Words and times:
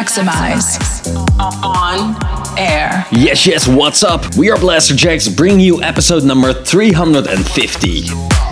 Maxximize 0.00 1.06
on 1.62 2.16
air. 2.58 3.06
Yes, 3.12 3.46
yes, 3.46 3.68
what's 3.68 4.02
up? 4.02 4.34
We 4.34 4.50
are 4.50 4.56
Blasterjaxx 4.56 5.36
bringing 5.36 5.60
you 5.60 5.82
episode 5.82 6.24
number 6.24 6.54
350. 6.54 8.04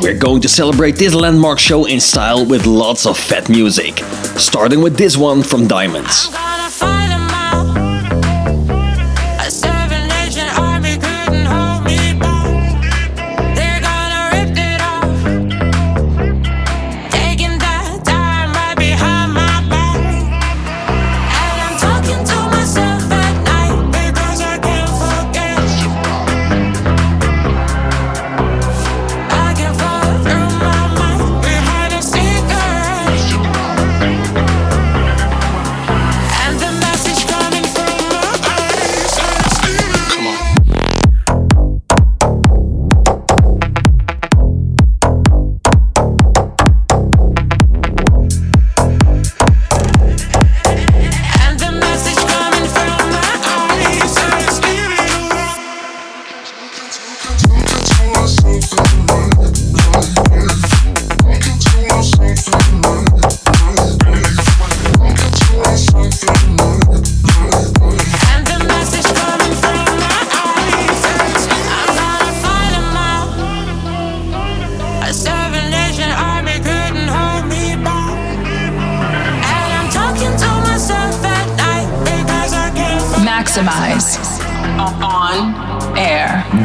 We're 0.03 0.19
going 0.19 0.43
to 0.43 0.49
celebrate 0.49 0.97
this 0.97 1.15
landmark 1.15 1.59
show 1.59 1.87
in 1.87 2.01
style 2.01 2.45
with 2.45 2.67
lots 2.67 3.07
of 3.07 3.17
fat 3.17 3.49
music. 3.49 3.97
Starting 4.37 4.83
with 4.83 4.99
this 4.99 5.17
one 5.17 5.43
from 5.43 5.67
Diamonds. 5.67 6.29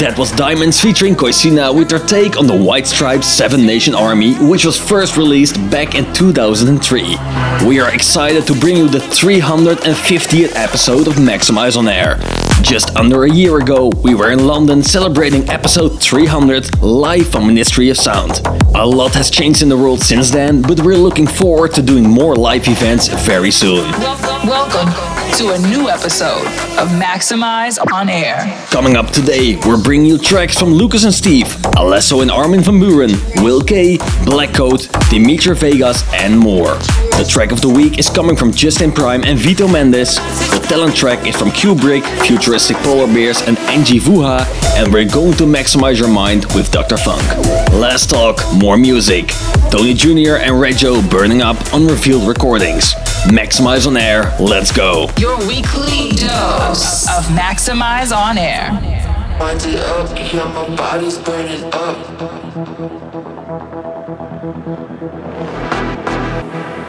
That 0.04 0.20
was 0.20 0.34
Diamonds 0.34 0.82
featuring 0.82 1.16
Koisina 1.16 1.74
with 1.74 1.88
their 1.88 1.98
take 1.98 2.38
on 2.38 2.46
the 2.46 2.54
White 2.54 2.86
Stripes 2.86 3.26
Seven 3.26 3.66
Nation 3.66 3.96
Army, 3.96 4.34
which 4.34 4.66
was 4.66 4.78
first 4.78 5.16
released 5.16 5.56
back 5.72 5.96
in 5.96 6.14
2003. 6.14 7.16
We 7.66 7.80
are 7.80 7.96
excited 7.96 8.46
to 8.48 8.54
bring 8.60 8.76
you 8.76 8.90
the 8.90 8.98
350th 8.98 10.58
episode 10.58 11.08
of 11.08 11.14
Maxximize 11.14 11.78
on 11.78 11.88
Air. 11.88 12.18
Just 12.62 12.94
under 12.98 13.24
a 13.24 13.32
year 13.32 13.60
ago, 13.60 13.94
we 14.04 14.14
were 14.14 14.32
in 14.32 14.46
London 14.46 14.84
celebrating 14.84 15.50
episode 15.50 16.02
300 16.02 16.84
live 16.84 17.30
from 17.30 17.48
Ministry 17.48 17.90
of 17.90 17.96
Sound. 17.96 18.42
A 18.76 18.86
lot 18.86 19.14
has 19.14 19.32
changed 19.32 19.62
in 19.62 19.70
the 19.70 19.78
world 19.78 20.02
since 20.02 20.30
then, 20.32 20.62
but 20.62 20.82
we're 20.82 20.98
looking 20.98 21.28
forward 21.28 21.72
to 21.76 21.82
doing 21.82 22.10
more 22.10 22.36
live 22.36 22.68
events 22.68 23.08
very 23.08 23.52
soon. 23.52 23.90
Wel- 23.90 24.20
Welcome 24.46 25.13
to 25.38 25.50
a 25.50 25.60
new 25.68 25.90
episode 25.90 26.46
of 26.78 26.88
Maxximize 26.90 27.80
on 27.92 28.08
Air. 28.08 28.38
Coming 28.70 28.96
up 28.96 29.10
today, 29.10 29.56
we're 29.66 29.82
bringing 29.82 30.06
you 30.06 30.20
tracks 30.20 30.58
from 30.60 30.70
Lucas 30.70 31.06
and 31.06 31.14
Steve, 31.14 31.48
Alesso 31.76 32.22
and 32.22 32.30
Armin 32.30 32.62
van 32.62 32.76
Buuren, 32.76 33.44
Will 33.44 33.62
K, 33.62 33.98
Black 34.26 34.44
Blackcoat, 34.54 35.10
Dimitri 35.10 35.56
Vegas, 35.56 36.04
and 36.14 36.38
more. 36.38 36.78
The 37.18 37.26
track 37.30 37.52
of 37.52 37.62
the 37.62 37.70
week 37.70 38.00
is 38.00 38.10
coming 38.10 38.36
from 38.36 38.52
Justin 38.52 38.92
Prime 38.92 39.24
and 39.24 39.38
Vito 39.38 39.68
Mendes. 39.68 40.16
The 40.16 40.66
talent 40.68 40.96
track 40.96 41.28
is 41.28 41.36
from 41.36 41.52
Kubrick, 41.52 42.04
Futuristic 42.26 42.76
Polar 42.78 43.06
Bears, 43.06 43.42
and 43.44 43.58
Angie 43.70 44.00
Vuha, 44.00 44.46
and 44.76 44.92
we're 44.92 45.08
going 45.08 45.34
to 45.34 45.44
maximize 45.44 46.00
your 46.00 46.10
mind 46.10 46.46
with 46.56 46.72
Dr. 46.72 46.98
Phunk. 46.98 47.22
Last 47.72 48.10
talk, 48.10 48.42
more 48.56 48.78
music. 48.78 49.28
Tony 49.72 49.94
Jr. 49.94 50.38
and 50.42 50.60
Reggio 50.60 51.02
burning 51.04 51.42
up 51.44 51.58
unrevealed 51.72 52.28
recordings. 52.28 52.96
Maxximize 53.26 53.86
on 53.88 53.96
air, 53.96 54.36
let's 54.40 54.72
go. 54.72 55.08
Your 55.18 55.38
weekly 55.48 56.10
dose 56.18 57.08
of 57.10 57.26
Maxximize 57.32 58.12
on 58.16 58.38
Air. 58.40 58.72
Wind 59.40 59.62
it 59.66 59.80
up, 59.80 60.10
yeah, 60.18 60.44
my 60.52 60.76
body's 60.76 61.20
burning 61.20 61.64
up. 61.74 63.33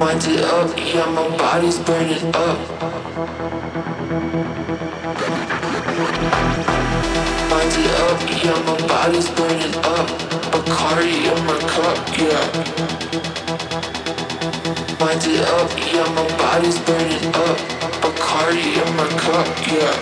Wind 0.04 0.22
it 0.26 0.44
up, 0.44 0.69
yeah, 0.76 1.06
my 1.06 1.26
body's 1.38 1.78
burning 1.78 2.37
up. 2.37 2.59
Wind 7.48 7.76
it 7.81 7.91
up, 8.04 8.20
yeah, 8.44 8.59
my 8.66 8.76
body's 8.87 9.31
burning 9.31 9.75
up. 9.76 10.06
Bacardi 10.53 11.25
in 11.25 11.41
my 11.47 11.56
cup, 11.72 11.97
yeah. 12.19 12.44
Wind 15.00 15.25
it 15.25 15.48
up, 15.48 15.72
yeah, 15.91 16.09
my 16.12 16.25
body's 16.37 16.78
burning 16.81 17.34
up. 17.34 17.59
Bacardi 18.03 18.76
in 18.76 18.91
my 18.98 19.09
cup, 19.25 19.48
yeah. 19.72 19.94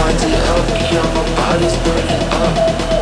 Wind 0.00 0.22
it 0.24 0.40
up, 0.56 0.68
yeah, 0.90 1.06
my 1.12 1.22
body's 1.36 1.76
burning 1.84 2.24
up. 2.32 3.01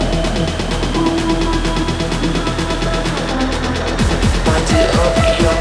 Up, 4.72 5.59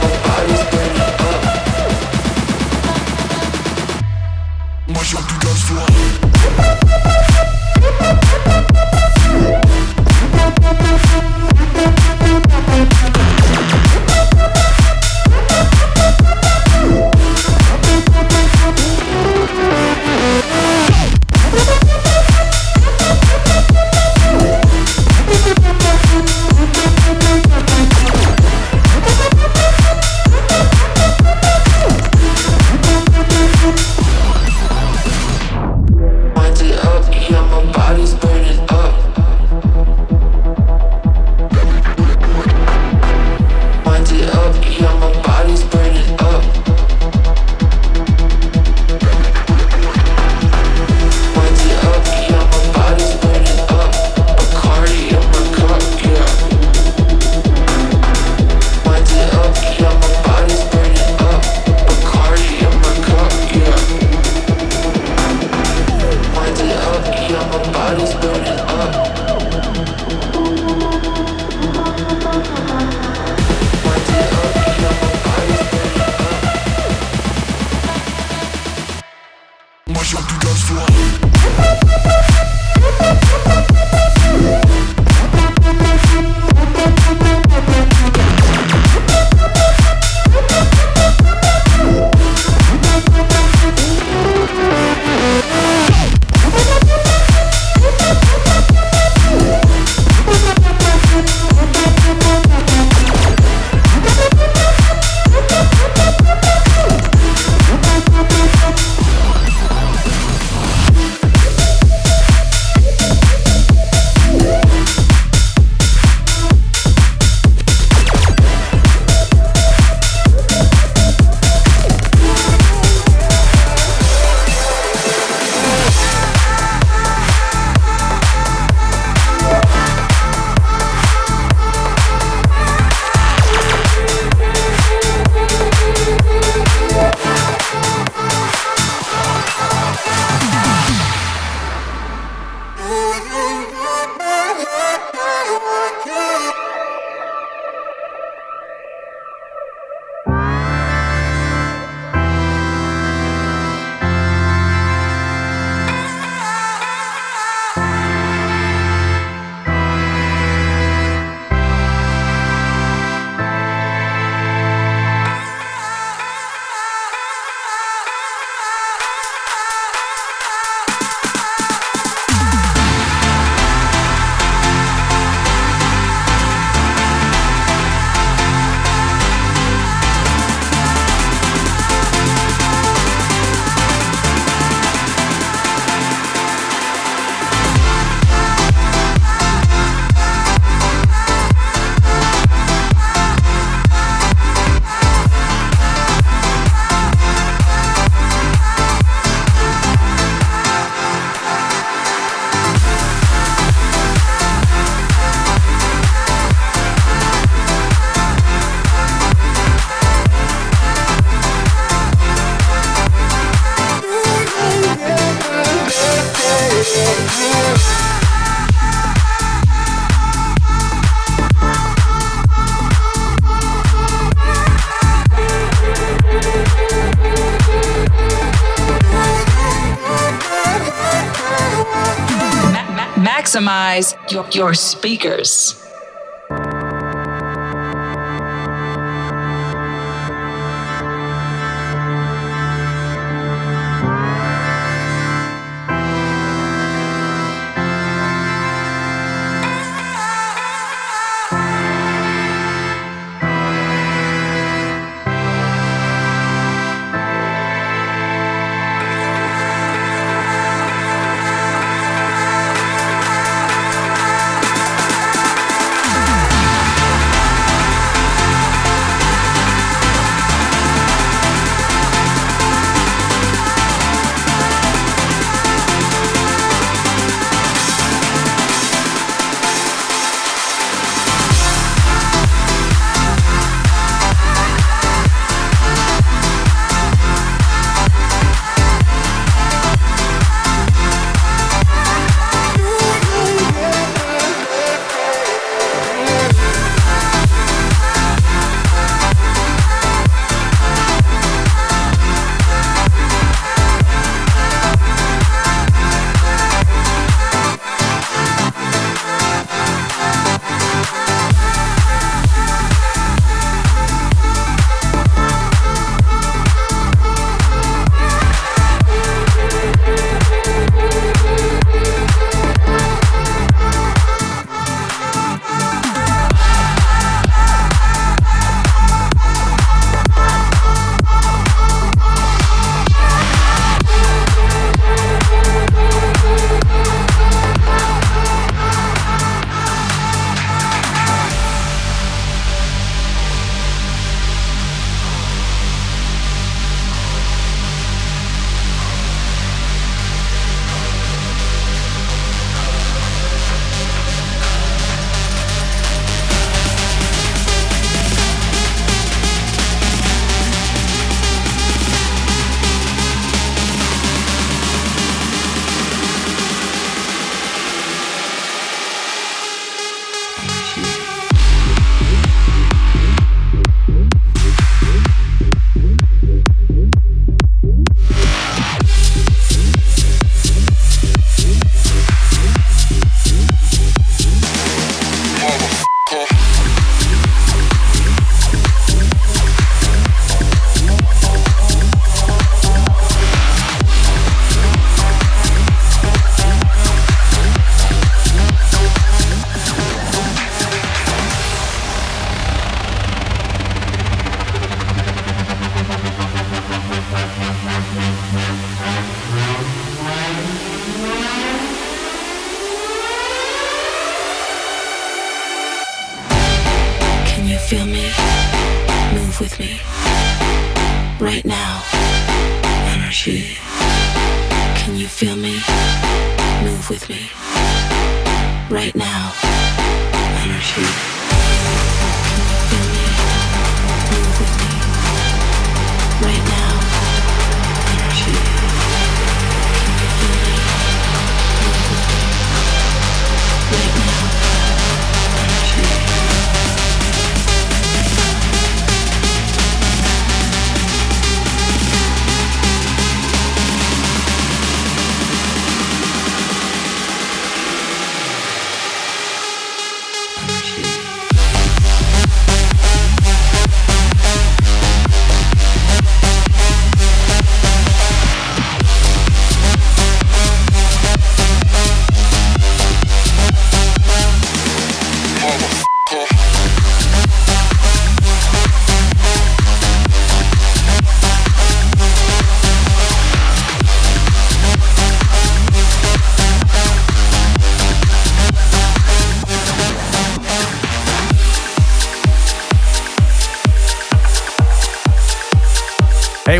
your, 234.31 234.47
your 234.51 234.73
speakers. 234.73 235.88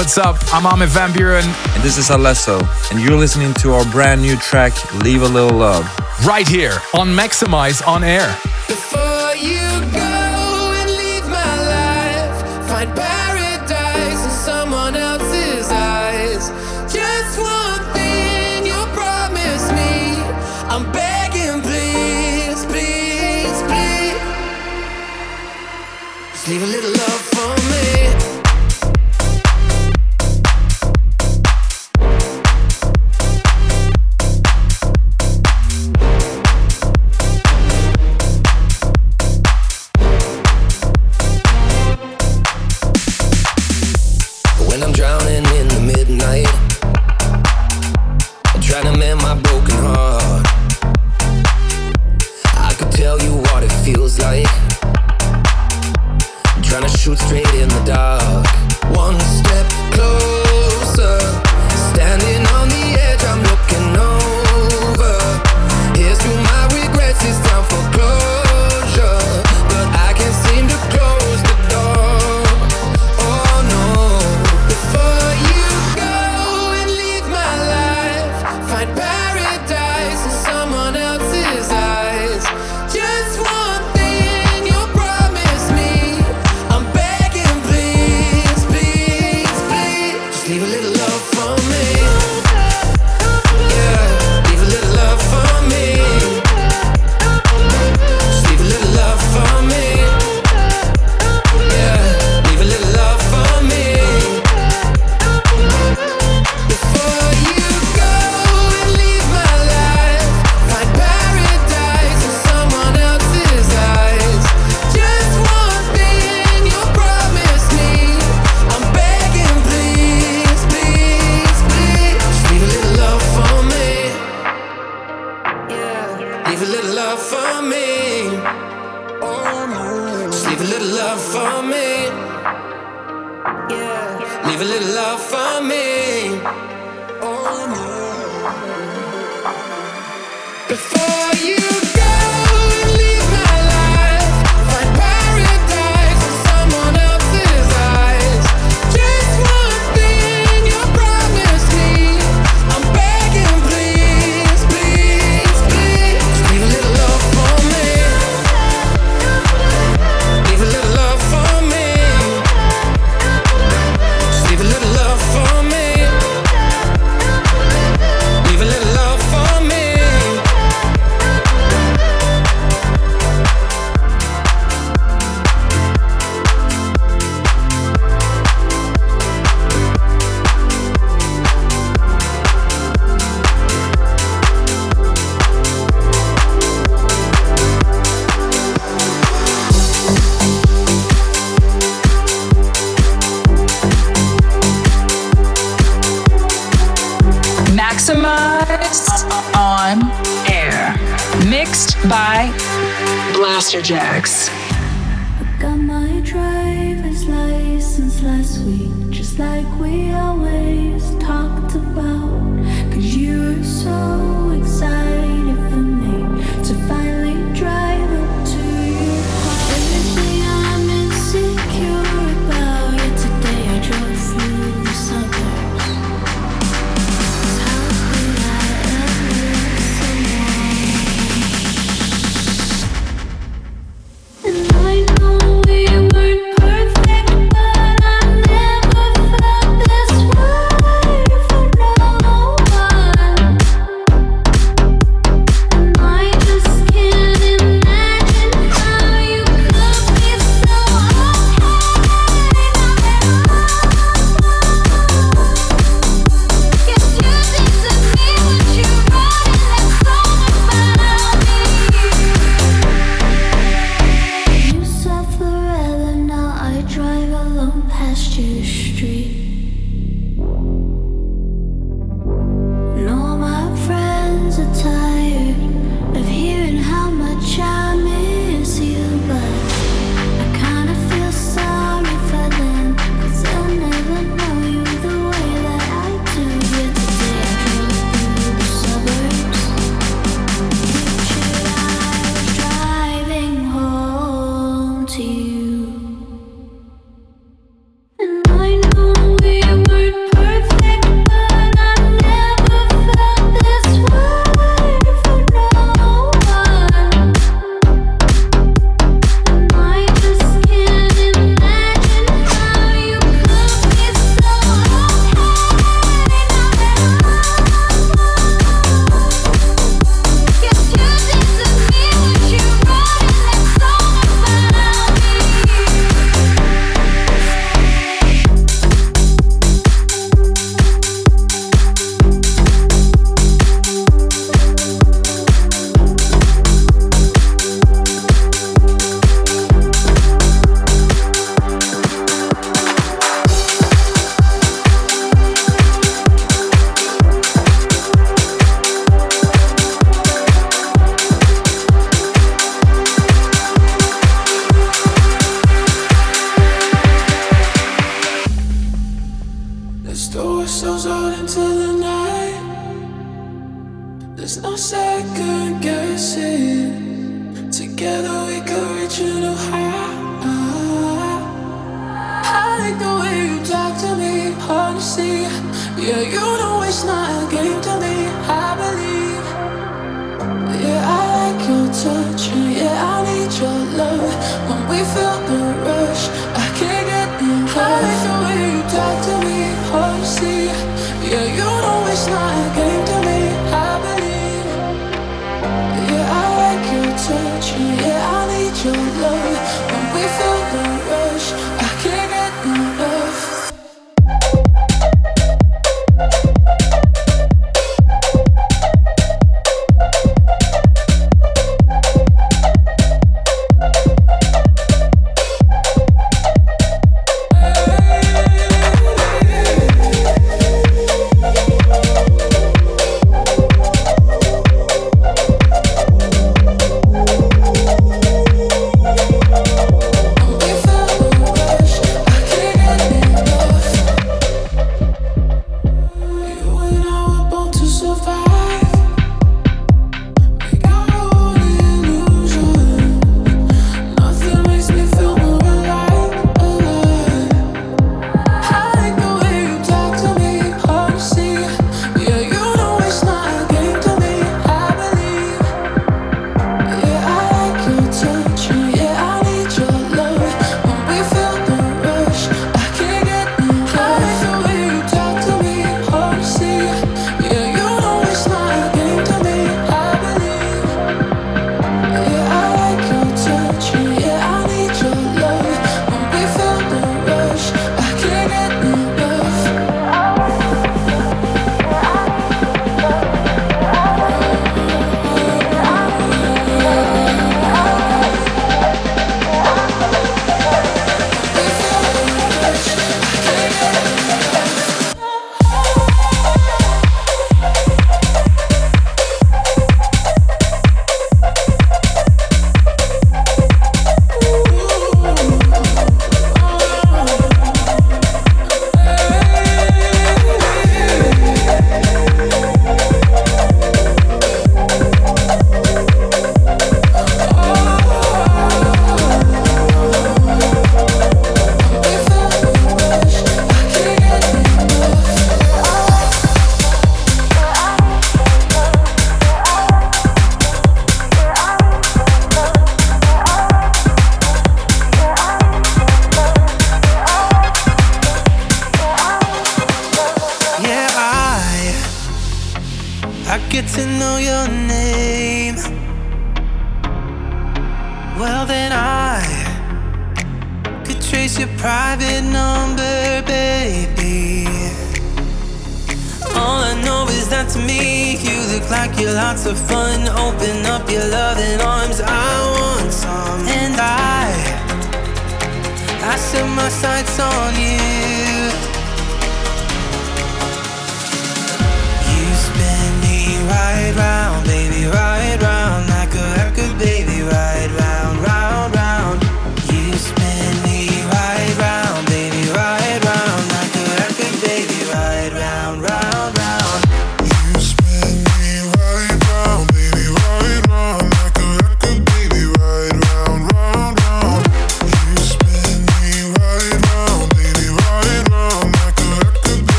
What's 0.00 0.16
up? 0.16 0.38
I'm 0.54 0.64
Armin 0.64 0.88
van 0.88 1.10
Buuren. 1.10 1.44
And 1.74 1.82
this 1.84 1.98
is 1.98 2.08
Alesso, 2.08 2.58
and 2.90 2.98
you're 2.98 3.18
listening 3.18 3.52
to 3.60 3.74
our 3.74 3.84
brand 3.92 4.22
new 4.22 4.34
track, 4.36 4.72
Leave 5.04 5.20
a 5.20 5.28
Little 5.28 5.58
Love. 5.58 5.84
Right 6.24 6.48
here 6.48 6.72
on 6.94 7.08
Maxximize 7.08 7.86
On 7.86 8.02
Air. 8.02 8.34
Shoot 56.88 57.18
straight 57.18 57.52
in 57.54 57.68
the 57.68 57.82
dark. 57.84 58.46
One 58.96 59.18
step 59.20 59.66
closer, 59.92 60.29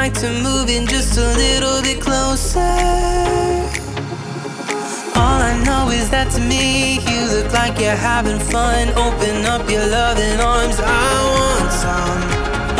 like 0.00 0.14
to 0.14 0.32
move 0.42 0.70
in 0.70 0.86
just 0.86 1.18
a 1.18 1.28
little 1.44 1.82
bit 1.82 2.00
closer. 2.00 2.72
All 5.20 5.40
I 5.52 5.54
know 5.66 5.90
is 5.90 6.08
that 6.08 6.30
to 6.36 6.40
me, 6.40 7.00
you 7.04 7.20
look 7.34 7.52
like 7.52 7.78
you're 7.78 8.02
having 8.12 8.38
fun. 8.38 8.88
Open 8.96 9.44
up 9.44 9.68
your 9.68 9.86
loving 9.86 10.40
arms, 10.40 10.80
I 10.80 11.10
want 11.36 11.70
some. 11.84 12.20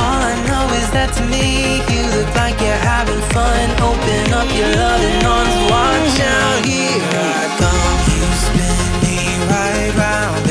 All 0.01 0.21
I 0.33 0.37
know 0.49 0.65
is 0.81 0.89
that 0.97 1.13
to 1.19 1.23
me, 1.29 1.85
you 1.93 2.03
look 2.17 2.31
like 2.41 2.57
you're 2.65 2.85
having 2.95 3.23
fun. 3.37 3.67
Open 3.91 4.25
up 4.41 4.49
your 4.57 4.73
loving 4.85 5.21
arms, 5.37 5.57
watch 5.69 6.17
out, 6.25 6.65
here 6.65 7.05
I 7.37 7.45
come. 7.61 7.97
You 8.13 8.25
spin 8.45 8.81
me 9.05 9.17
right 9.53 9.93
round. 10.01 10.50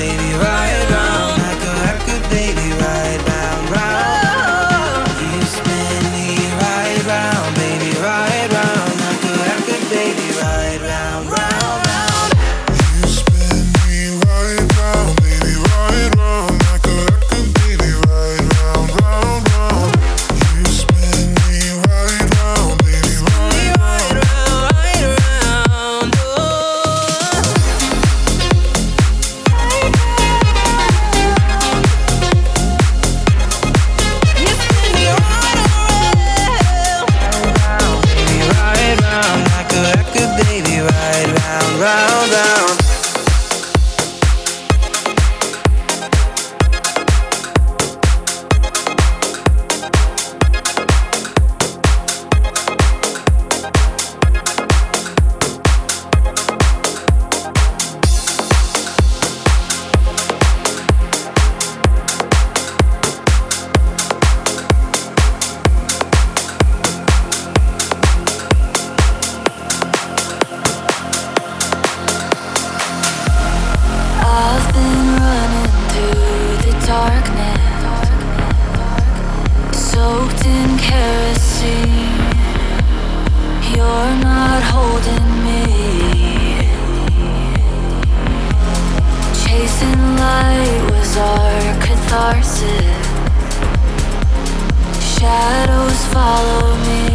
Shadows 95.19 96.05
follow 96.13 96.77
me 96.77 97.09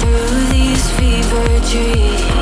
through 0.00 0.46
these 0.54 0.90
fever 0.92 1.60
dreams. 1.68 2.33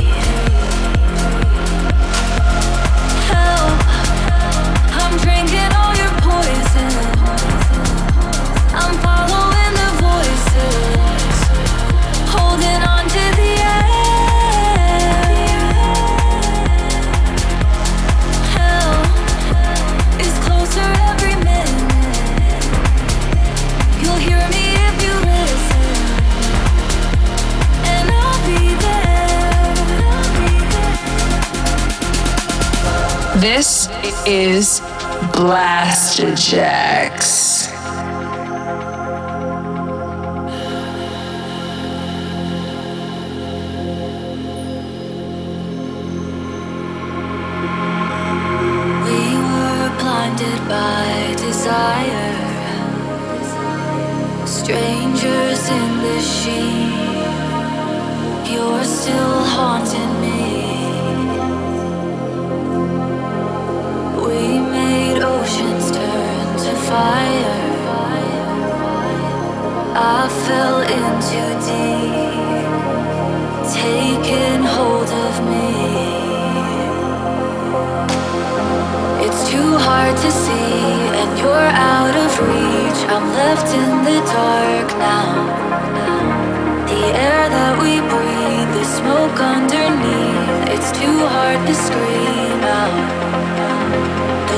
This 33.42 33.88
is 34.24 34.80
were 49.42 49.90
blinded 49.98 50.60
by 50.68 51.34
desire, 51.36 52.36
strangers 54.46 55.68
in 55.68 55.90
the 56.06 56.20
sheen. 56.20 56.92
You're 58.54 58.84
still 58.84 59.44
haunting 59.56 59.91
fire. 66.92 67.60
I 70.16 70.20
fell 70.44 70.78
in 70.96 71.12
too 71.30 71.52
deep, 71.70 72.72
taking 73.80 74.62
hold 74.76 75.10
of 75.26 75.34
me. 75.50 75.70
It's 79.24 79.42
too 79.52 79.70
hard 79.88 80.16
to 80.24 80.30
see, 80.42 80.82
and 81.20 81.30
you're 81.40 81.70
out 81.94 82.14
of 82.24 82.30
reach. 82.48 83.00
I'm 83.14 83.26
left 83.40 83.68
in 83.82 83.92
the 84.08 84.18
dark 84.36 84.88
now. 85.10 85.30
The 86.92 87.04
air 87.26 87.44
that 87.56 87.74
we 87.82 87.92
breathe, 88.12 88.70
the 88.78 88.86
smoke 88.98 89.38
underneath. 89.54 90.74
It's 90.74 90.90
too 91.00 91.18
hard 91.34 91.60
to 91.68 91.74
scream 91.86 92.60
out. 92.80 93.51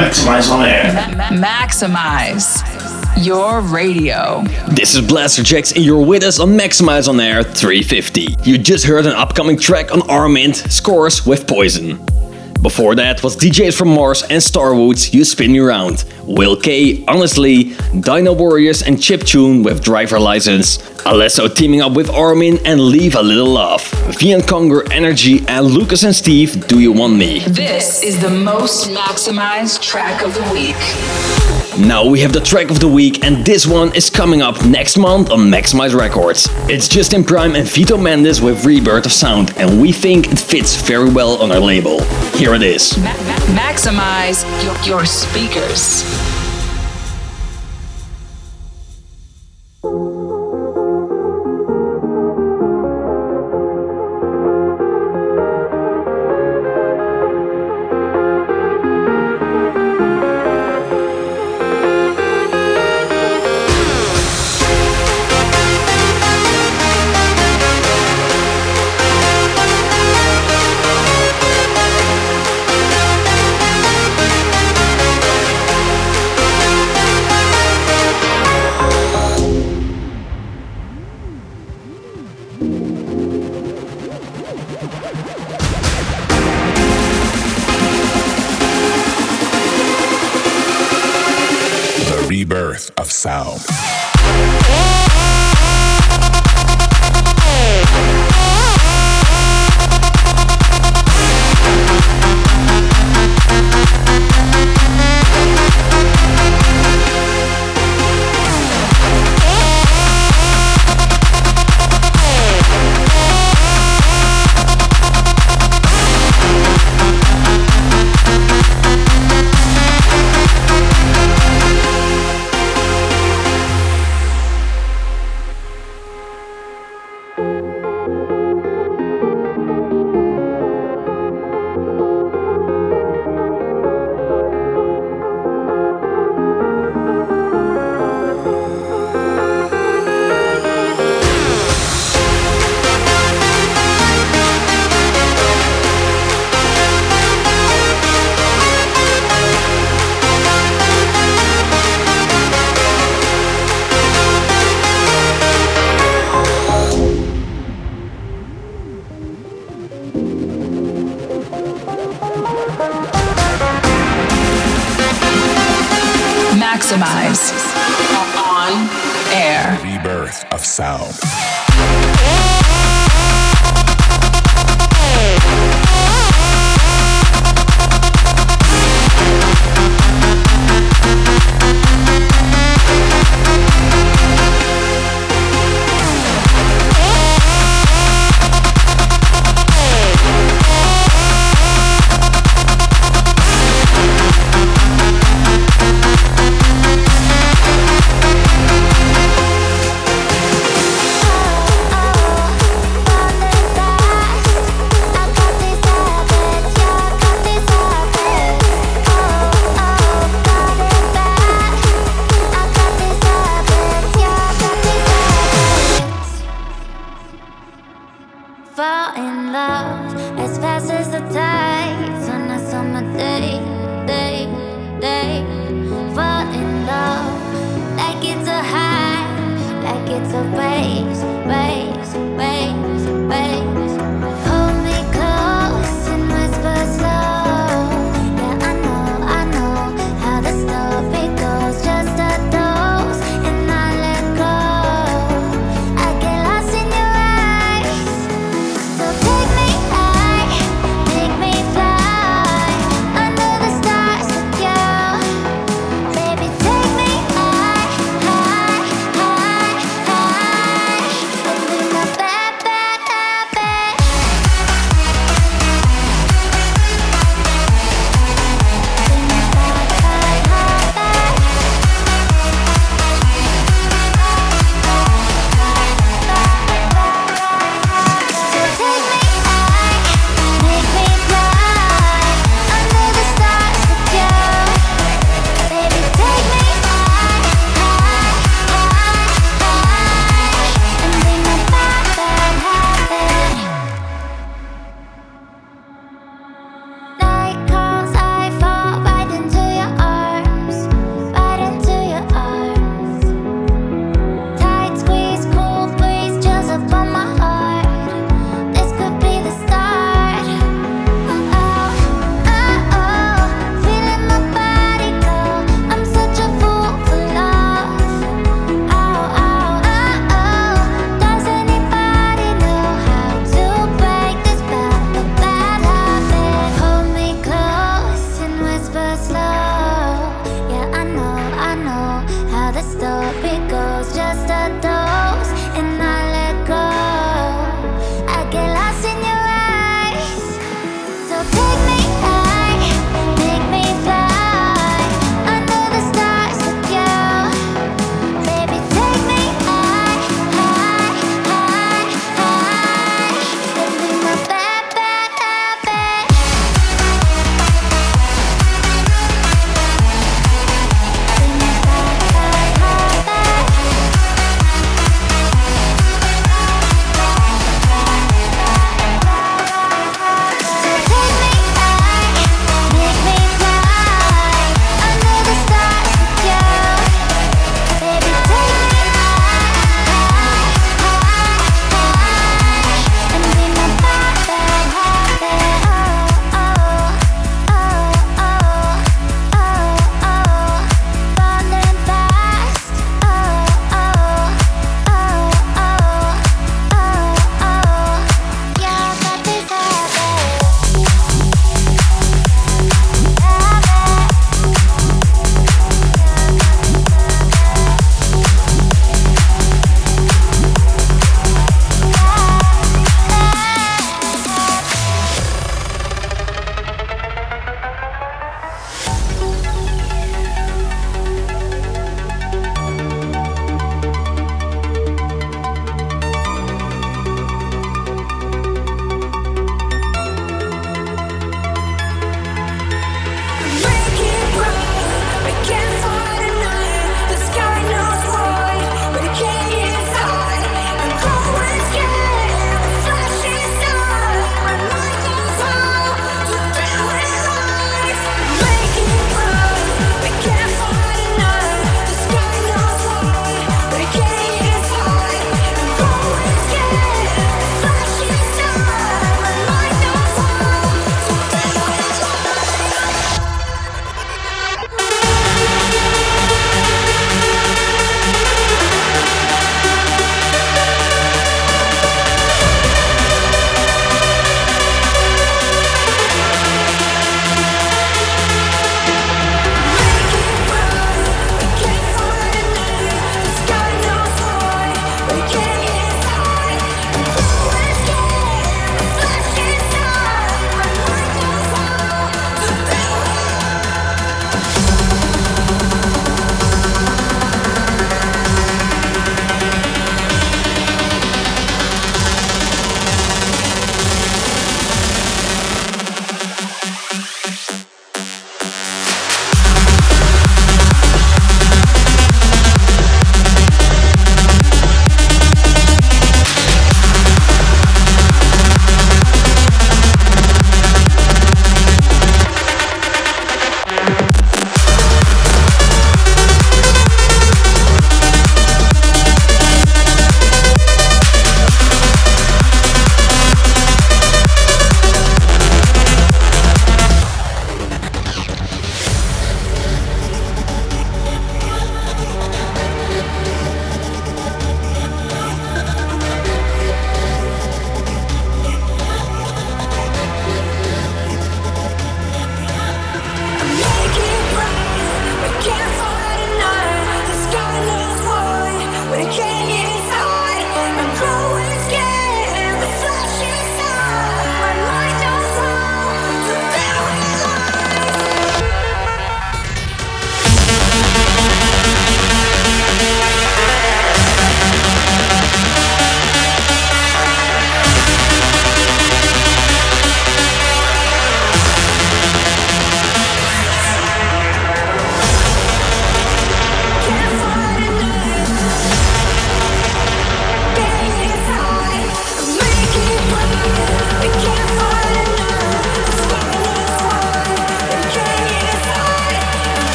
Maxximize 0.00 0.50
on 0.50 0.64
air. 0.64 0.84
Maximize 1.30 2.64
your 3.22 3.60
radio. 3.60 4.42
This 4.68 4.94
is 4.94 5.02
Blasterjaxx 5.02 5.76
and 5.76 5.84
you're 5.84 6.02
with 6.02 6.22
us 6.22 6.40
on 6.40 6.56
Maxximize 6.56 7.06
on 7.06 7.20
Air 7.20 7.42
350. 7.42 8.36
You 8.42 8.56
just 8.56 8.86
heard 8.86 9.04
an 9.04 9.12
upcoming 9.12 9.58
track 9.58 9.92
on 9.92 10.08
Armand 10.08 10.56
Scores 10.56 11.26
with 11.26 11.46
Poison. 11.46 11.98
Before 12.62 12.94
that 12.96 13.22
was 13.22 13.36
DJs 13.38 13.74
from 13.76 13.88
Mars 13.88 14.22
and 14.22 14.42
Starwoods, 14.42 15.14
You 15.14 15.24
Spin 15.24 15.52
Me 15.52 15.60
Round. 15.60 16.04
Will 16.24 16.56
K, 16.56 17.02
Honestly, 17.08 17.74
Dino 17.98 18.34
Warriors 18.34 18.82
and 18.82 18.98
Chiptune 18.98 19.64
with 19.64 19.82
Driver 19.82 20.20
License. 20.20 20.76
Alesso 21.06 21.48
teaming 21.54 21.80
up 21.80 21.92
with 21.94 22.10
Armin 22.10 22.58
and 22.66 22.78
Leave 22.78 23.14
a 23.14 23.22
Little 23.22 23.48
Love. 23.48 23.80
Vion 24.18 24.40
Konger, 24.42 24.86
Energy 24.92 25.42
and 25.48 25.68
Lucas 25.68 26.02
and 26.02 26.14
Steve, 26.14 26.66
Do 26.66 26.80
You 26.80 26.92
Want 26.92 27.16
Me? 27.16 27.38
This 27.40 28.02
is 28.02 28.20
the 28.20 28.30
most 28.30 28.90
maximized 28.90 29.80
track 29.80 30.22
of 30.22 30.34
the 30.34 30.42
week. 30.52 31.49
Now 31.78 32.04
we 32.04 32.20
have 32.20 32.32
the 32.32 32.40
track 32.40 32.70
of 32.70 32.80
the 32.80 32.88
week, 32.88 33.24
and 33.24 33.44
this 33.46 33.66
one 33.66 33.94
is 33.94 34.10
coming 34.10 34.42
up 34.42 34.64
next 34.64 34.96
month 34.96 35.30
on 35.30 35.38
Maxximize 35.40 35.94
Records. 35.94 36.48
It's 36.68 36.88
Justin 36.88 37.22
Prime 37.22 37.54
and 37.54 37.66
Vito 37.68 37.96
Mendes 37.96 38.40
with 38.42 38.64
Rebirth 38.64 39.06
of 39.06 39.12
Sound, 39.12 39.56
and 39.56 39.80
we 39.80 39.92
think 39.92 40.32
it 40.32 40.38
fits 40.38 40.76
very 40.82 41.08
well 41.10 41.40
on 41.40 41.52
our 41.52 41.60
label. 41.60 42.02
Here 42.34 42.54
it 42.54 42.62
is. 42.62 42.98
Ma- 42.98 43.04
ma- 43.04 43.60
maximize 43.60 44.44
your, 44.64 44.96
your 44.98 45.06
speakers. 45.06 46.02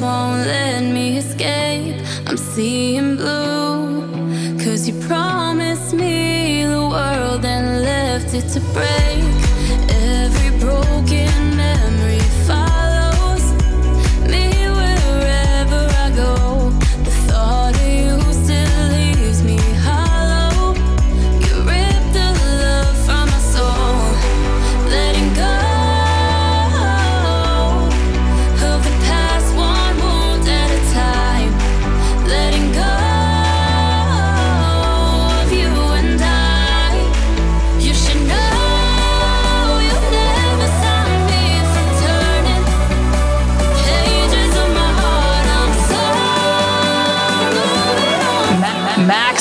won't 0.00 0.46
let 0.46 0.82
me 0.82 1.18
escape. 1.18 1.96
I'm 2.26 2.36
seeing 2.36 3.16
blue. 3.16 4.06
Cause 4.64 4.88
you 4.88 4.94
promised 5.06 5.94
me 5.94 6.64
the 6.64 6.80
world 6.80 7.44
and 7.44 7.82
left 7.82 8.34
it 8.34 8.48
to 8.54 8.60
break. 8.72 9.17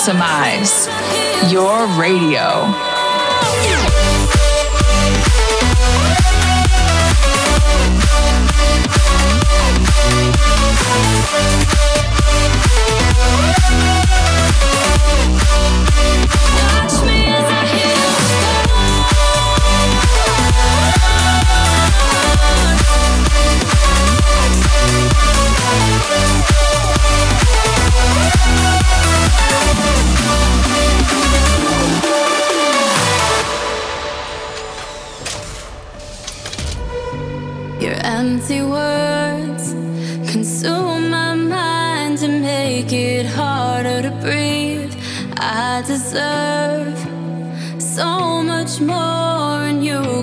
Maxximize 0.07 1.51
your 1.51 1.85
radio. 1.99 2.86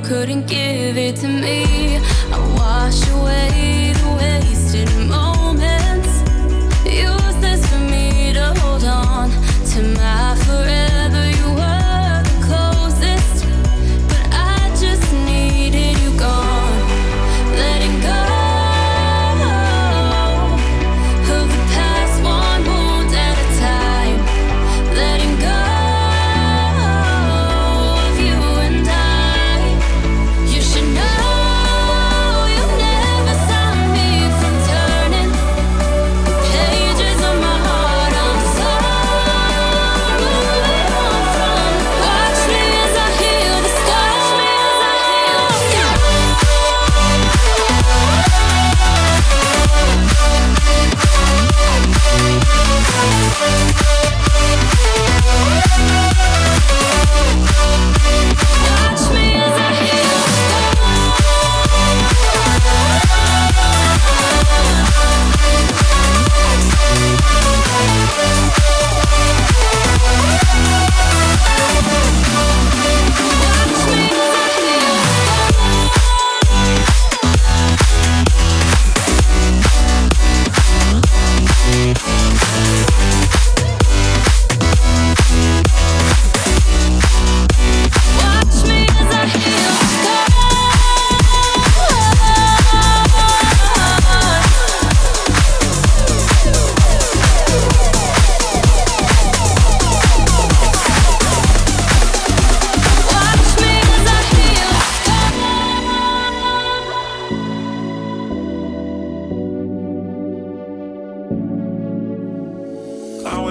couldn't 0.04 0.46
give 0.46 0.98
it 0.98 1.16
to 1.16 1.28
me. 1.28 1.96
I 2.30 2.38
wash 2.58 3.08
away 3.08 3.94
the 3.94 4.16
wasted 4.18 4.88
moments. 5.08 5.33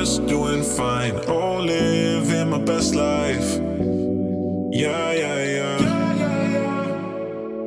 doing 0.03 0.63
fine. 0.63 1.15
Oh, 1.27 1.61
living 1.61 2.49
my 2.49 2.57
best 2.57 2.93
life. 2.93 3.57
Yeah, 4.69 5.13
yeah, 5.13 5.43
yeah. 5.45 5.79
yeah, 5.79 6.13
yeah, 6.13 6.49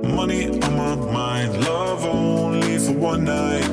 yeah. 0.02 0.14
Money 0.14 0.60
on 0.60 0.76
my 0.76 0.94
mind, 1.12 1.64
love 1.64 2.04
only 2.04 2.78
for 2.78 2.92
one 2.92 3.24
night. 3.24 3.65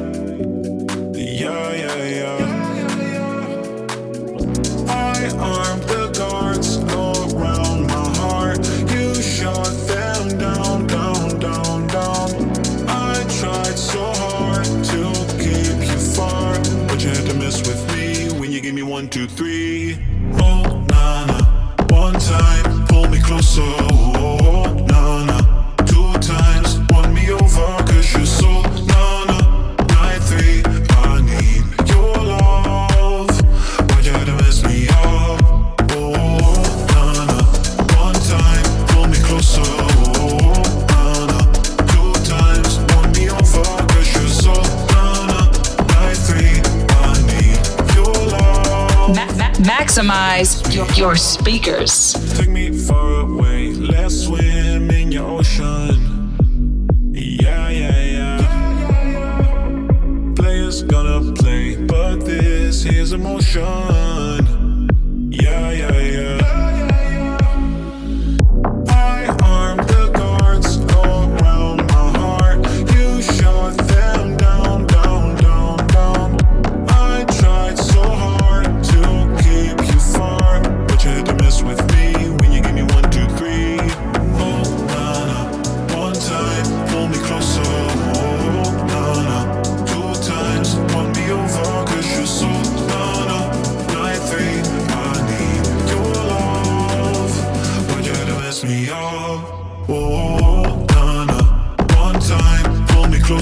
your 50.96 51.16
speakers. 51.16 52.23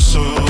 So. 0.02 0.41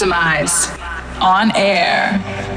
Maxximize 0.00 0.78
on 1.20 1.50
air. 1.54 2.49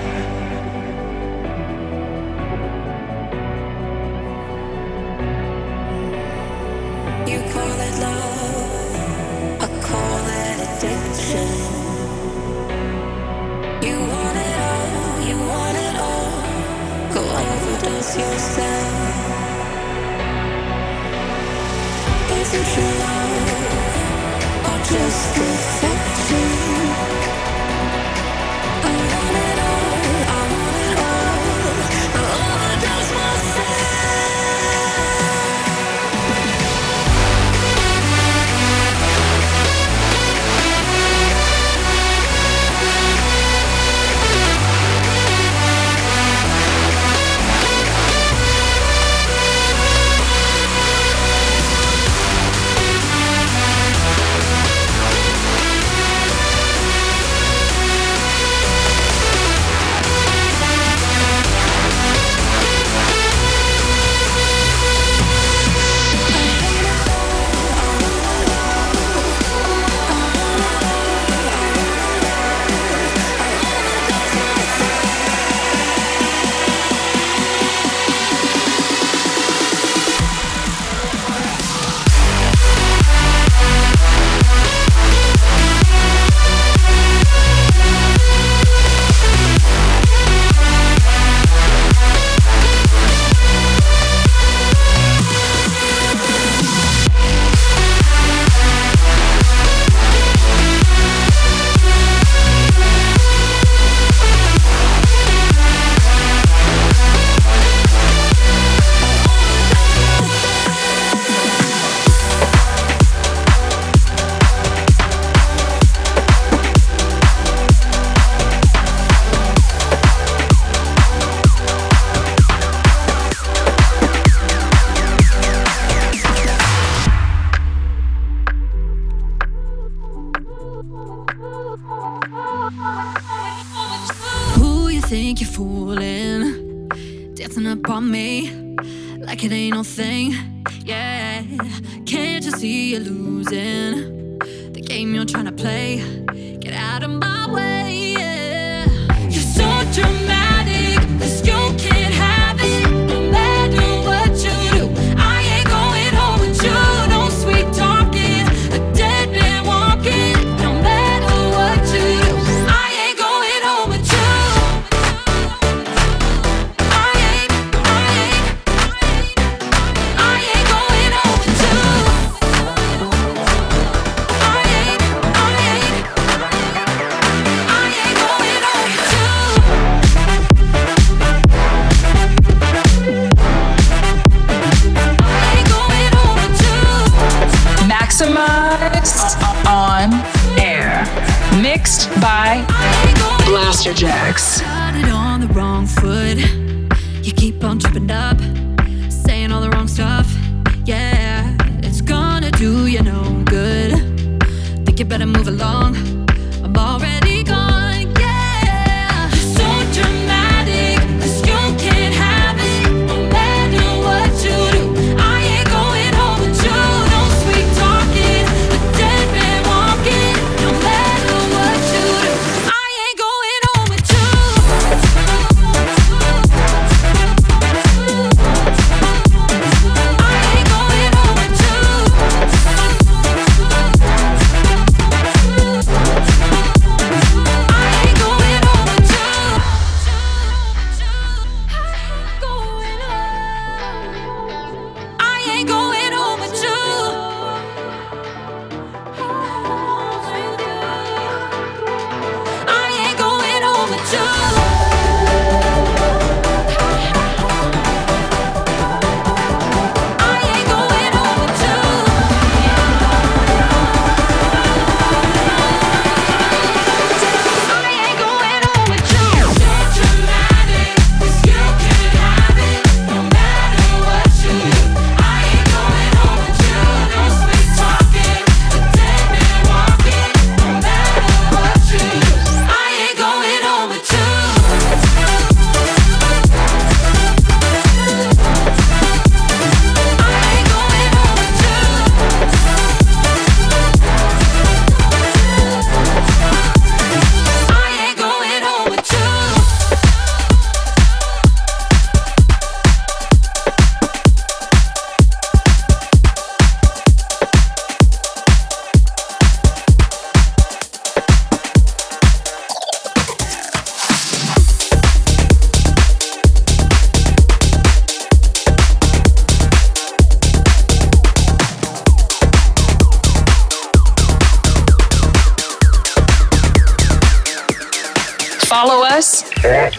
Us 328.83 329.43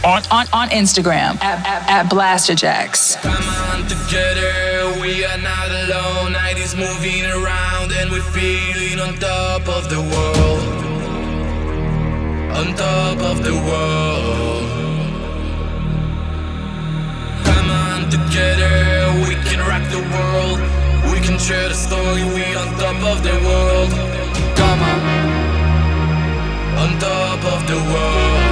on, 0.05 0.22
on, 0.30 0.47
on 0.53 0.68
Instagram 0.68 1.41
at, 1.43 1.64
at, 1.66 1.89
at 1.89 2.12
Blasterjaxx. 2.12 3.16
Come 3.22 3.32
on 3.32 3.89
together, 3.89 5.01
we 5.01 5.24
are 5.24 5.39
not 5.39 5.70
alone. 5.70 6.32
Night 6.32 6.59
is 6.59 6.76
moving 6.76 7.24
around 7.24 7.93
and 7.93 8.11
we're 8.11 8.20
feeling 8.20 9.01
on 9.01 9.14
top 9.18 9.66
of 9.68 9.89
the 9.89 10.01
world. 10.01 10.61
On 12.53 12.74
top 12.76 13.18
of 13.24 13.43
the 13.43 13.55
world. 13.55 14.68
Come 17.47 17.70
on 17.70 18.11
together, 18.11 19.14
we 19.26 19.35
can 19.49 19.61
rock 19.61 19.85
the 19.91 20.05
world. 20.12 20.61
We 21.11 21.20
can 21.24 21.39
share 21.39 21.68
the 21.70 21.74
story, 21.74 22.22
we 22.22 22.45
on 22.55 22.68
top 22.76 23.03
of 23.03 23.22
the 23.22 23.37
world. 23.49 23.91
Come 24.57 24.80
on. 24.82 25.01
On 26.85 26.99
top 26.99 27.45
of 27.45 27.66
the 27.66 27.76
world. 27.76 28.44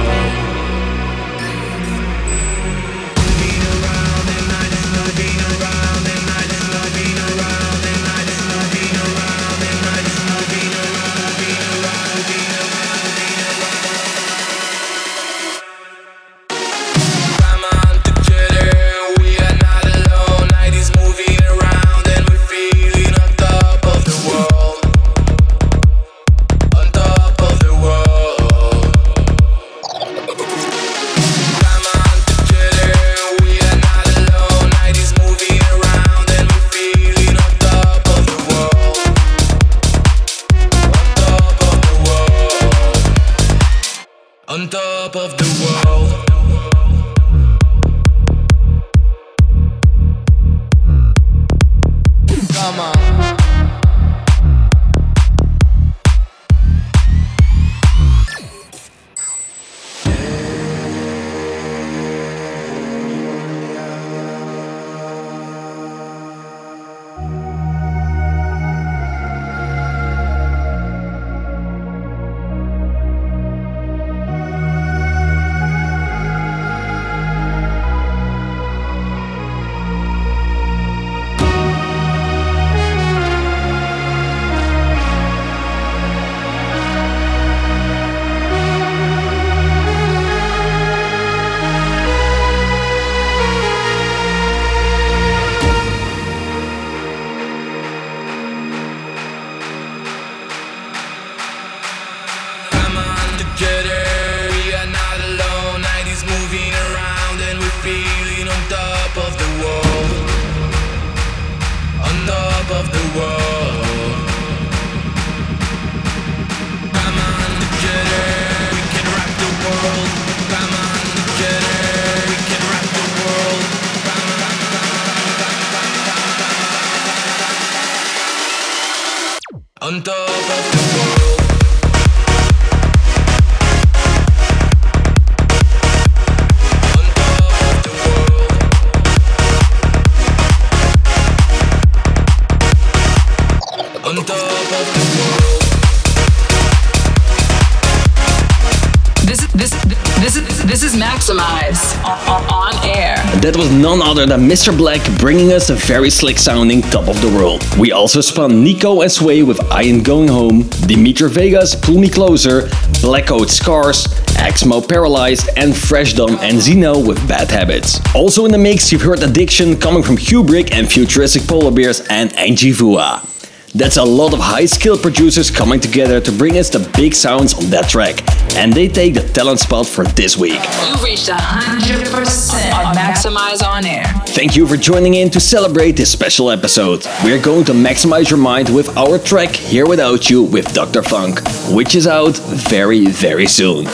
Other 154.23 154.37
than 154.37 154.47
Mr. 154.47 154.75
Black 154.75 155.01
bringing 155.19 155.51
us 155.51 155.69
a 155.69 155.75
very 155.75 156.09
slick 156.09 156.37
sounding 156.37 156.81
Top 156.81 157.09
of 157.09 157.19
the 157.21 157.27
World. 157.27 157.61
We 157.77 157.91
also 157.91 158.21
spun 158.21 158.63
Nico 158.63 159.01
and 159.01 159.11
Sway 159.11 159.43
with 159.43 159.59
I 159.69 159.83
Ain't 159.83 160.05
Going 160.05 160.29
Home, 160.29 160.63
Dimitri 160.87 161.29
Vegas 161.29 161.75
Pull 161.75 161.97
Me 161.99 162.09
Closer, 162.09 162.69
Blackout 163.01 163.49
Scars, 163.49 164.05
Exmo 164.37 164.87
Paralyzed, 164.87 165.49
and 165.57 165.75
Fresh 165.75 166.13
Dom 166.13 166.37
and 166.41 166.59
Zeno 166.61 167.05
with 167.05 167.27
Bad 167.27 167.51
Habits. 167.51 167.99
Also 168.15 168.45
in 168.45 168.51
the 168.51 168.57
mix, 168.57 168.91
you've 168.93 169.01
heard 169.01 169.21
Addiction 169.21 169.77
coming 169.77 170.03
from 170.03 170.15
Kubrick 170.15 170.71
and 170.71 170.89
Futuristic 170.89 171.43
Polar 171.43 171.71
Bears 171.71 171.99
and 172.09 172.31
Angie 172.37 172.71
Vua. 172.71 173.27
That's 173.75 173.97
a 173.97 174.03
lot 174.03 174.33
of 174.33 174.39
high 174.39 174.67
skilled 174.67 175.01
producers 175.01 175.49
coming 175.49 175.79
together 175.79 176.21
to 176.21 176.31
bring 176.31 176.59
us 176.59 176.69
the 176.69 176.87
big 176.95 177.15
sounds 177.15 177.55
on 177.55 177.71
that 177.71 177.89
track, 177.89 178.21
and 178.55 178.73
they 178.73 178.87
take 178.87 179.13
the 179.13 179.27
talent 179.29 179.59
spot 179.59 179.85
for 179.85 180.05
this 180.05 180.37
week. 180.37 180.61
You 180.87 181.03
reached 181.03 181.29
100% 181.29 182.73
on 182.73 182.95
Maxximize 182.95 183.65
on 183.65 183.85
air. 183.85 184.05
Thank 184.27 184.55
you 184.55 184.67
for 184.67 184.77
joining 184.77 185.15
in 185.15 185.29
to 185.31 185.39
celebrate 185.39 185.93
this 185.93 186.11
special 186.11 186.51
episode. 186.51 187.05
We're 187.23 187.41
going 187.41 187.65
to 187.65 187.73
Maxximize 187.73 188.29
your 188.29 188.39
mind 188.39 188.69
with 188.69 188.95
our 188.97 189.17
track 189.19 189.49
Here 189.55 189.87
Without 189.87 190.29
You 190.29 190.43
with 190.43 190.73
Dr. 190.73 191.03
Phunk, 191.03 191.39
which 191.69 191.95
is 191.95 192.07
out 192.07 192.37
very, 192.69 193.07
very 193.07 193.47
soon. 193.47 193.87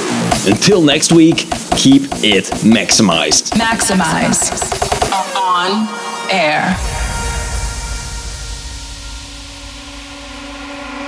Until 0.45 0.81
next 0.81 1.11
week, 1.11 1.37
keep 1.75 2.03
it 2.23 2.45
Maxximized. 2.63 3.51
Maxximize 3.53 4.51
on 5.35 5.87
air. 6.31 6.75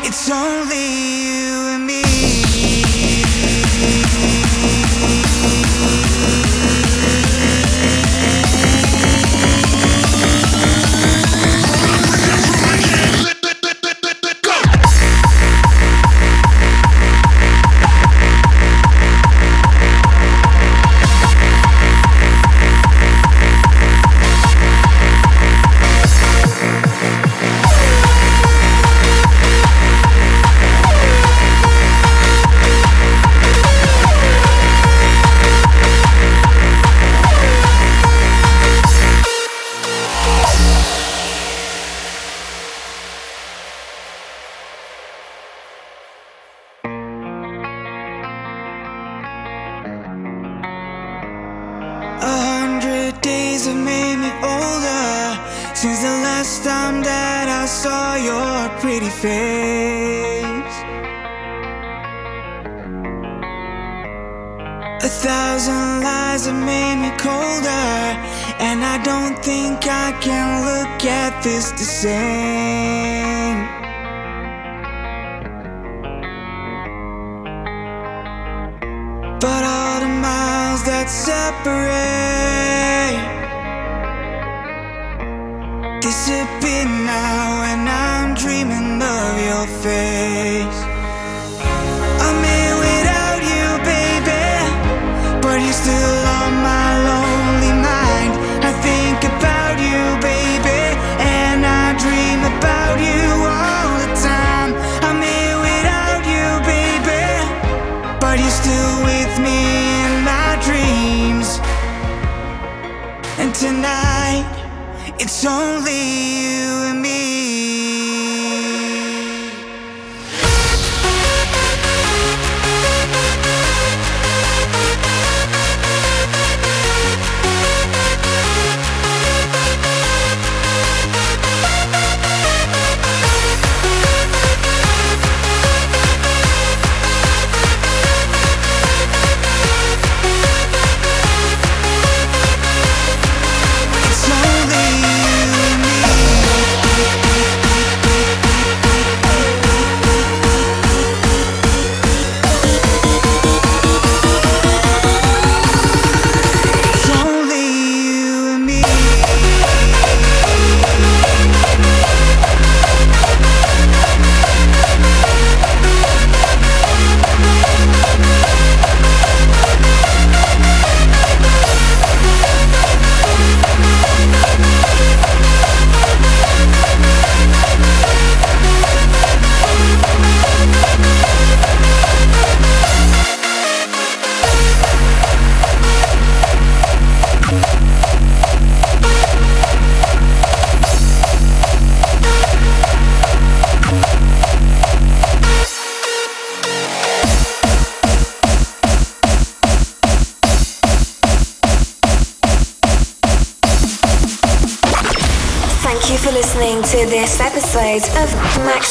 It's 0.03 0.29
only 0.29 1.23
you 1.25 1.70
face. 59.21 60.77
A 65.03 65.09
thousand 65.25 66.01
lies 66.01 66.47
have 66.47 66.61
made 66.65 66.97
me 67.03 67.11
colder, 67.17 67.95
and 68.67 68.83
I 68.83 68.97
don't 69.03 69.37
think 69.45 69.85
I 69.85 70.11
can 70.25 70.47
look 70.69 71.05
at 71.05 71.43
this 71.43 71.69
the 71.71 71.87
same. 72.03 73.59
But 79.39 79.63
all 79.75 79.99
the 79.99 80.13
miles 80.25 80.83
that 80.89 81.07
separate 81.09 82.41
disappear 86.01 86.85
now, 86.85 87.70
face. 89.81 90.79
I'm 92.25 92.37
here 92.45 92.77
without 92.85 93.41
you, 93.51 93.65
baby, 93.81 94.45
but 95.41 95.57
you're 95.57 95.79
still 95.85 96.21
on 96.39 96.53
my 96.61 96.89
lonely 97.09 97.73
mind. 97.89 98.33
I 98.61 98.71
think 98.85 99.19
about 99.33 99.75
you, 99.81 100.01
baby, 100.21 100.81
and 101.17 101.65
I 101.65 101.97
dream 101.97 102.39
about 102.53 102.97
you 103.09 103.25
all 103.57 103.89
the 104.03 104.11
time. 104.21 104.71
I'm 105.01 105.17
here 105.17 105.57
without 105.69 106.21
you, 106.33 106.47
baby, 106.73 107.25
but 108.21 108.37
you're 108.37 108.57
still 108.63 108.95
with 109.09 109.33
me 109.41 109.59
in 110.05 110.13
my 110.31 110.49
dreams. 110.67 111.57
And 113.41 113.49
tonight, 113.55 114.45
it's 115.17 115.43
only 115.43 116.01
you 116.45 116.69
and 116.89 117.00
me. 117.00 117.00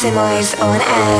Maxximize 0.01 0.55
on 0.63 0.81
Air. 0.81 1.20